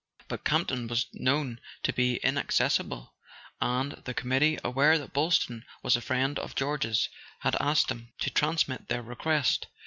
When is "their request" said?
8.87-9.67